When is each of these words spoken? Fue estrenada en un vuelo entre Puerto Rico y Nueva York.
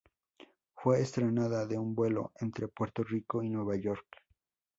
Fue 0.73 0.99
estrenada 0.99 1.67
en 1.69 1.77
un 1.77 1.93
vuelo 1.93 2.31
entre 2.39 2.67
Puerto 2.67 3.03
Rico 3.03 3.43
y 3.43 3.51
Nueva 3.51 3.75
York. 3.75 4.07